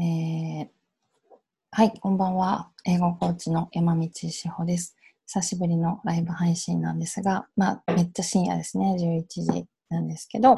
[0.00, 0.68] えー、
[1.72, 2.70] はい、こんばんは。
[2.84, 4.94] 英語コーチの山道志保です。
[5.26, 8.94] 久しぶりのライブ配信なんですが、まあ、めっちゃ深夜ですね。
[8.96, 10.54] 11時なんですけど、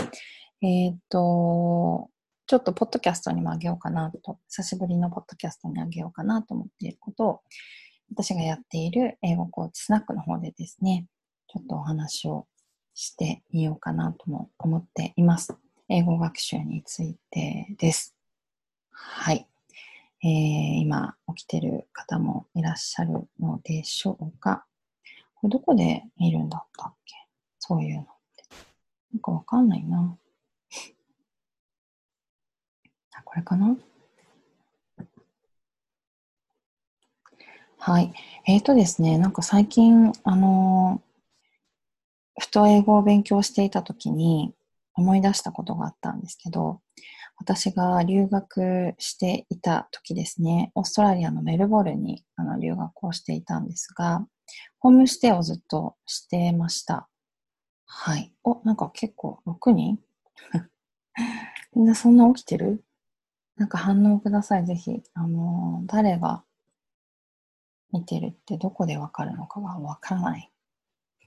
[0.61, 2.11] えっ、と、
[2.47, 7.41] ちょっとポッドキャストにもあげようかなと、久しぶりのポッドキャストにあげようかなと思っていることを、
[8.11, 11.07] 私がやっている英語コーチスナックの方でですね、
[11.49, 12.47] ちょっとお話を
[12.93, 15.57] してみようかなとも思っています。
[15.89, 18.20] 英語学習についてです。
[19.03, 19.47] はい。
[20.23, 20.29] えー、
[20.81, 24.67] 今起きてる方もいらっしゃるのでしょうか？
[25.35, 27.15] これどこで見るんだったっけ？
[27.59, 28.05] そういうのっ
[28.37, 28.45] て。
[29.15, 30.17] なんかわかんないな。
[33.17, 33.75] あ、これかな？
[37.79, 38.13] はい。
[38.47, 44.53] えっ、ー、とですね、なんか最近、あのー、ふと英語を勉強していたときに
[44.95, 46.83] 思い出したことがあったんですけど、
[47.41, 54.27] 私が留学していた時ですね、オーストラリアのメルボルンにあの留学をしていたんですが、
[54.79, 57.09] ホームステイをずっとしてました。
[57.87, 58.31] はい。
[58.45, 59.99] お、なんか結構6人？
[61.75, 62.85] みんなそんな起きてる？
[63.57, 65.03] なんか反応ください、ぜひ。
[65.15, 66.45] あのー、誰が
[67.91, 70.53] 見てるってどこでわかるのかがわからない。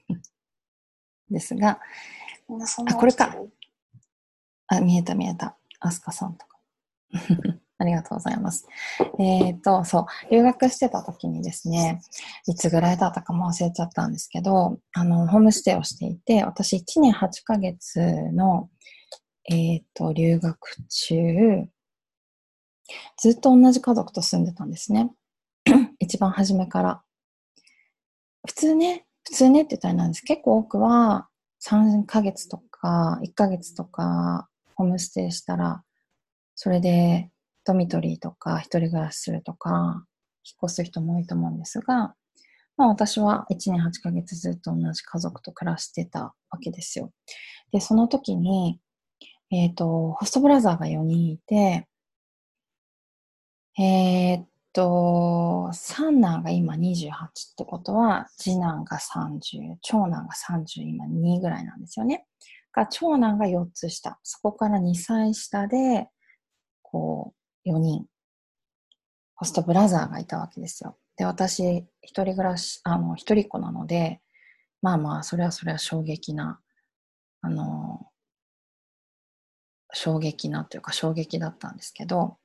[1.28, 1.80] ですが、
[2.86, 3.36] あ、これか。
[4.68, 5.56] あ、見えた見えた。
[5.86, 6.58] アスカさんとか。
[7.76, 8.66] ありがとうございます。
[9.18, 12.00] えっ、と、そう、留学してた時にですね、
[12.46, 18.00] いつぐらいだったかも忘れちゃったんですけど、あの、ホームステイをしていて、私1年8ヶ月
[18.32, 18.70] の、
[19.50, 21.68] えっ、と、留学中、
[23.18, 25.10] ずっと同じ家族と住んでたんですね。
[25.98, 27.02] 一番初めから。
[28.46, 30.22] 普通ね、普通ねって言ったらなんです。
[30.22, 31.28] 結構多くは
[31.66, 35.82] 3ヶ月とか1ヶ月とかホームステイしたら、
[36.54, 37.30] それで
[37.64, 40.04] ドミトリーとか一人暮らしするとか、
[40.44, 42.14] 引っ越す人も多いと思うんですが、
[42.76, 47.12] まあ私は1年8ヶ月ずっと同じ家族と暮らしてたわけですよ。
[47.72, 48.78] で、その時に、
[49.50, 51.86] えっ、ー、と、ホストブラザーが4人いて、
[53.78, 57.10] えっ、と、三男が今28っ
[57.56, 62.26] てことは、次男が30、長男が30、今2ぐらいなんですよね。
[62.74, 64.18] が、長男が4つ下。
[64.22, 66.08] そこから2歳下で、
[66.82, 68.06] こう、4人、
[69.36, 70.96] ホストブラザーがいたわけですよ。
[71.16, 74.20] で、私、一人暮らし、あの、一人っ子なので、
[74.82, 76.60] まあまあ、それはそれは衝撃な、
[77.40, 78.08] あの、
[79.94, 82.36] 衝撃なというか衝撃だったんですけど、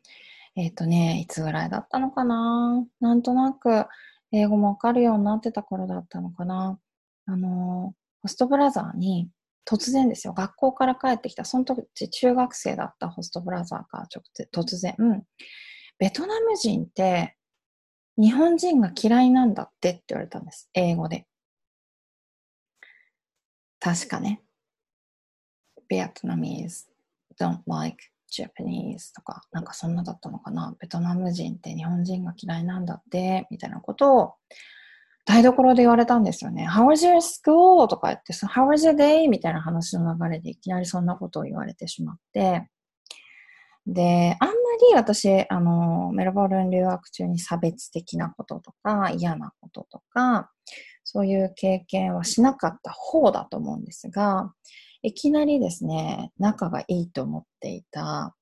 [0.56, 2.86] えっ、ー、とね、いつぐらいだったのかな？
[3.00, 3.86] なんとなく
[4.32, 6.80] 英語もわかるようになってた頃だったのかな？
[7.26, 9.30] あの、ホストブラザーに
[9.70, 14.08] 突然ですよ、学校から帰ってきた、その時中学生だったホストブラザーが
[14.52, 14.96] 突然、
[16.00, 17.36] ベトナム人って
[18.18, 20.70] 日本人が嫌いなんだってって言われたんです。
[20.74, 21.28] 英語で。
[23.80, 24.42] 確かね。
[25.92, 26.88] Vietnamese
[27.40, 27.98] don't like
[28.32, 30.76] Japanese とか、なんかそんなだったのかな。
[30.80, 34.34] ベトナム人って日本人が嫌いなんだって、みたいなことを
[35.30, 36.68] 台所で言われたんですよね。
[36.68, 37.88] How was your school?
[37.88, 39.30] とか言って、How was your day?
[39.30, 42.68] みたいな話の流れでいきなりそんなことを言われてしまって、
[43.86, 44.54] で、あんま
[44.90, 50.50] り私、あの、メルボルン留学中に差別的なこととか、嫌なこととか、
[51.04, 54.52] そういう経験はしなかった方だと思うんですが、
[55.04, 58.36] いきなりですね、仲がいいと思っていた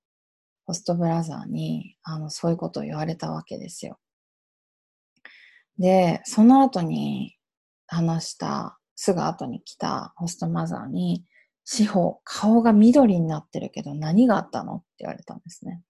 [0.65, 3.97] ホストブラザーに、あの、そういうことを言われたわけですよ。
[5.77, 7.35] で、その後に
[7.87, 11.23] 話した、すぐ後に来たホストマザーに、
[11.65, 14.75] 司法、顔が緑になってるけど何があったの？
[14.75, 15.81] って言われたんですね。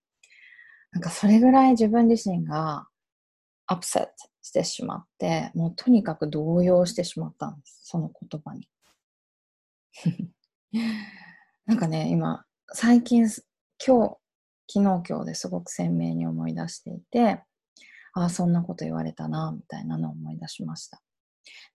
[0.92, 2.88] なんかそれぐらい自分自身が
[3.68, 4.10] アップセット
[4.42, 7.82] してしまって、もうとにかく動揺してしまったんです。
[7.84, 8.68] その言葉に。
[11.66, 13.28] なんかね、今、最近、
[13.86, 14.18] 今日、
[14.70, 17.44] 昨日今日ですごく鮮明に思い出していて、
[18.18, 21.00] ああ、そんなこと言われたな、みたいなのを思い出しました。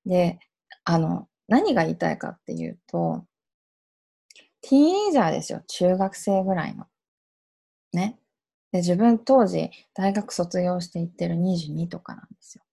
[0.04, 0.40] で、
[0.84, 3.24] あの、何が言いたいかっていうと、
[4.60, 5.62] ティーンエイジャーですよ。
[5.68, 6.86] 中学生ぐらいの。
[7.92, 8.18] ね。
[8.72, 12.64] で、自分当時、大学卒業していってる22とかなんですよ。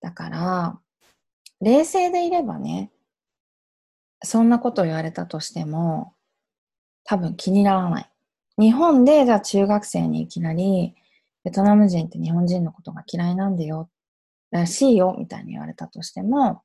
[0.00, 0.80] だから、
[1.60, 2.90] 冷静でいればね、
[4.24, 6.14] そんなこと言われたとしても、
[7.04, 8.10] 多分気にならない。
[8.58, 10.96] 日本で、じゃあ中学生にいきなり、
[11.44, 13.90] ベトナム人って日本人のことが嫌いなんだよ、
[14.50, 16.62] らしいよ、みたいに言われたとしても、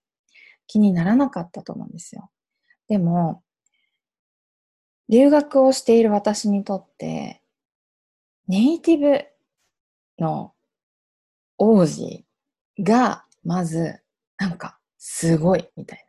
[0.67, 2.29] 気にならなかったと思うんですよ。
[2.87, 3.43] でも、
[5.07, 7.41] 留学をしている私にとって、
[8.47, 9.25] ネイティブ
[10.19, 10.53] の
[11.57, 12.25] 王子
[12.79, 14.01] が、まず、
[14.37, 16.05] なんか、すごい、みたい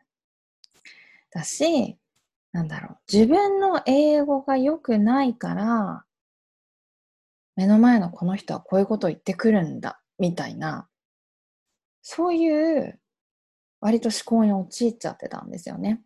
[1.33, 1.41] な。
[1.41, 1.97] だし、
[2.51, 6.05] なんだろう、自分の英語が良くないから、
[7.57, 10.87] 目の前のこの人はこういうことを言ってくるんだ、みたいな、
[12.03, 12.99] そういう
[13.81, 16.01] 割と思考に陥っちゃってたんですよね。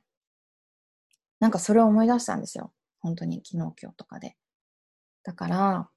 [1.42, 2.71] なんかそれを思い出したんですよ。
[3.01, 4.38] 本当に昨日今日とかで。
[5.24, 5.89] だから、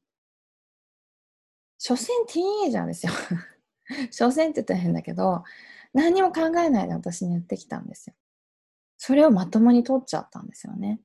[1.78, 3.12] 所詮ティーンエイジャーですよ。
[4.10, 5.44] 所詮って言ったら変だけど、
[5.92, 8.16] 何も考えないで私に言ってきたんですよ。
[8.96, 11.00] それをまともに取っちゃったんですよね。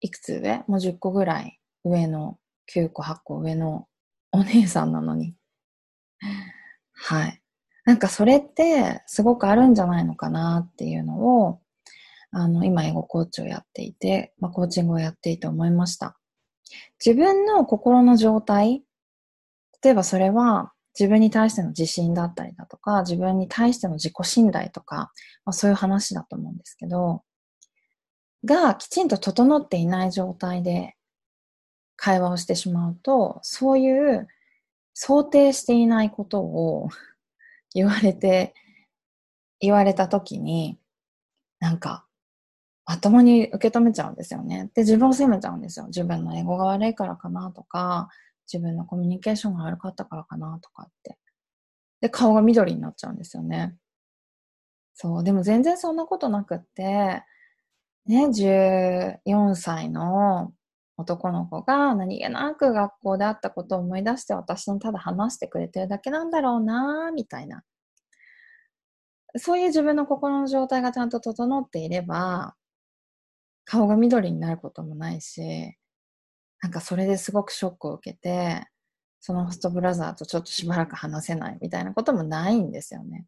[0.00, 0.64] いくつ上？
[0.66, 2.38] もう10個ぐらい上の
[2.72, 3.86] 9個、8個上の
[4.32, 5.34] お姉さんなのに。
[6.92, 7.40] はい。
[7.84, 11.60] なんかそれってすごくあるんじゃないのかなっていうのを、
[12.30, 16.18] あの、今英語コーチをやっていて、まあ、コーチングをやっていて思いました。
[17.04, 18.82] 自分の心の状態、
[19.82, 25.12] 例えばそれは自分に対しての自信だったりだとか、自分に対しての自己信頼とか、
[25.44, 27.22] まあ、そういう話だと思うんですけど、
[28.44, 30.96] がきちんと整っていない状態で
[31.96, 34.28] 会話をしてしまうと、そういう
[34.94, 36.88] 想定していないことを
[37.74, 38.54] 言われて、
[39.60, 40.78] 言われた時に、
[41.60, 42.06] なんか、
[42.86, 44.70] まともに受け止めちゃうんですよね。
[44.74, 45.86] で、自分を責めちゃうんですよ。
[45.86, 48.08] 自分の英語が悪いからかなとか、
[48.52, 51.18] 自分のコミュニケーションが悪かったからかなとかって。
[52.00, 53.76] で、顔が緑になっちゃうんですよね。
[54.94, 57.24] そう、でも全然そんなことなくって、
[58.06, 60.52] ね、14歳の
[60.96, 67.62] 男の子が何気なく学校であったことを思い出して私にただ話してくれてるだけなんだろうなみたいな。
[69.36, 72.54] そういう自分の心の状態がちゃんと整っていれば、
[73.64, 75.76] 顔が緑になることもないし、
[76.62, 78.66] なんかそれですごくショックを受けて、
[79.20, 83.26] そのホストブラザーとちょっとしばらく話せないみたいなこともないんですよね。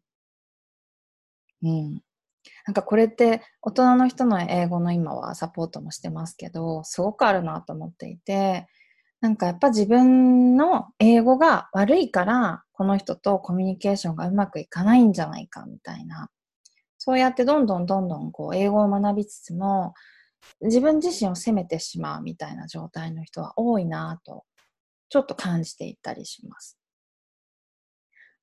[1.63, 2.01] うん。
[2.65, 8.67] なんかこれって大人の人の英語の今はサポートもしてますけど、すごくあるなと思っていて、
[9.19, 16.29] なんかやっぱ自分の英語が悪いから、この人とコミュニケーションがうまくいかないんじゃないかみたいな。
[16.97, 19.93] そうやってどんどんどんどんこう英語を学びつつも、
[20.61, 24.45] 自分自身を責めてしまうみたいな状態の人は多いなと、
[25.09, 26.77] ちょっと感じていったりします。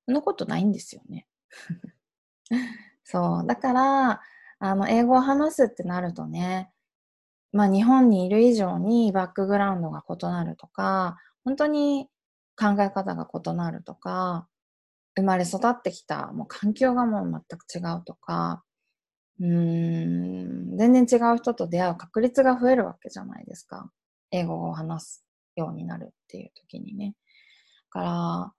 [0.06, 1.26] そんなことないんですよね。
[3.04, 3.46] そう。
[3.46, 4.20] だから、
[4.58, 6.70] あの、英語を話すってなるとね、
[7.52, 12.08] まあ日本にいる以上にバックグラウンドが異なるとか、本当に
[12.58, 14.48] 考え方が異なるとか、
[15.16, 18.64] 生まれ育ってきたもう環境がもう全く違うとか、
[19.40, 19.46] うー
[20.74, 23.90] ん、全然違う人と出会う確率が増えるわけじゃないですか。
[24.30, 27.14] 英語を話すようになるっていう時にね。
[27.94, 28.52] だから、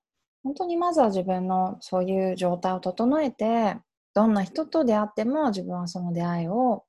[0.44, 3.77] 本当にまずは自分のそういう状態を整えて、
[4.15, 6.85] どんな人と出会っても自分はその出会いを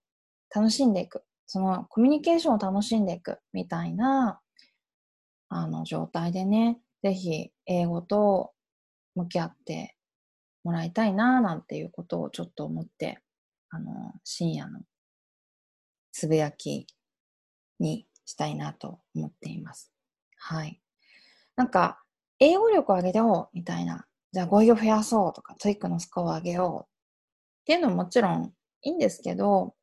[0.54, 1.24] 楽しんでいく。
[1.48, 4.40] そのコミュニケーションを楽しんでいくみたいな
[5.48, 8.52] あの状態でね、ぜひ英語と
[9.14, 9.96] 向き合って
[10.64, 13.18] もらいたいななんていうことをちょっと思って、
[13.70, 14.80] あの、深夜の
[16.12, 16.86] つぶやき
[17.78, 19.92] にしたいなと思っています。
[20.38, 20.80] はい。
[21.56, 22.02] なんか、
[22.38, 26.95] 英語力を上げようみたいな、じゃあ語彙を増やそうとか、 TOEIC のスコアを上げよう
[27.66, 29.74] っていうのももちろんいいんですけど、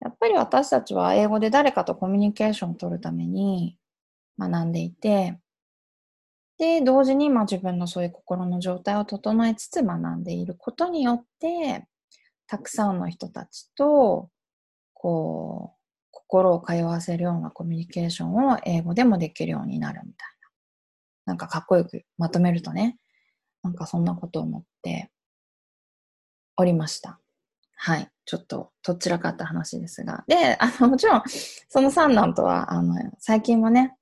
[0.00, 3.76] やっぱり私たちは英語で誰かとコミュニケーションを取るために
[4.38, 5.36] 学んでいて、
[6.56, 11.84] で、同時にまあ自分のそういう心の状態を整えつつ学んでいることによって、
[12.46, 14.30] たくさんの人たちと、
[14.92, 15.78] こう、
[16.12, 20.28] 心を通わせるようなコミュニケーションを英語でもできるようになるみたい
[21.26, 21.32] な。
[21.32, 22.98] なんかかっこよくまとめるとね、
[23.64, 25.10] なんかそんなことを思って
[26.56, 27.20] おりました。
[27.76, 28.08] はい。
[28.24, 30.24] ちょっと、どちらかった話ですが。
[30.26, 31.22] で、あの、 もちろん、
[31.68, 33.96] その三男とは、あの、最近もね、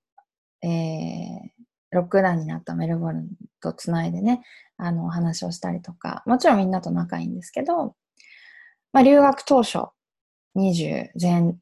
[0.63, 3.29] えー、ロックダウンになったメルボルン
[3.61, 4.43] とつないでね、
[4.77, 7.97] あの、お話をしたりとか、もちろんみんなと仲いいんですけど、
[8.93, 9.79] まあ、留学当初、
[10.57, 11.55] 20前、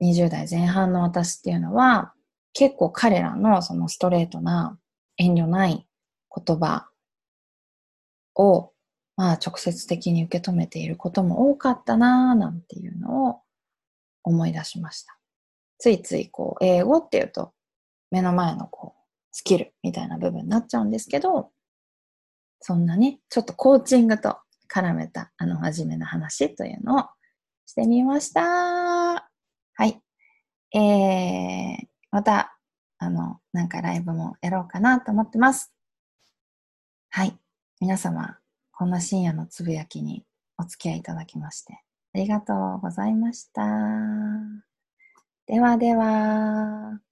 [0.00, 2.12] 20代前半の私っていうのは、
[2.52, 4.78] 結構彼らのそのストレートな
[5.16, 5.86] 遠慮ない
[6.46, 6.88] 言葉
[8.36, 8.73] を
[9.16, 13.40] まあ直接的に受け止めていることも多かったなぁなんていうのを
[14.22, 15.16] 思い出しました。
[15.78, 17.52] ついついこう英語っていうと
[18.10, 21.50] 目の前のこうスキルみたいな部分になっちゃうんですけど、
[22.60, 24.38] そんなね、ちょっとコーチングと
[24.72, 27.08] 絡めたあの真面目な話というのを
[27.66, 28.42] してみました。
[28.42, 29.28] は
[29.80, 30.00] い。
[30.72, 32.56] えー、また、
[32.98, 35.74] あの、なんかライブもやろうかなと思ってます。
[37.10, 37.36] はい。
[37.80, 38.38] 皆様、
[38.76, 40.24] こんな深夜のつぶやきに
[40.58, 41.74] お付き合いいただきまして、
[42.14, 43.62] ありがとうございました。
[45.46, 47.04] ではでは。